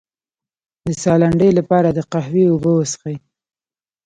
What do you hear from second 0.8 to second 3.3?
د ساه لنډۍ لپاره د قهوې اوبه وڅښئ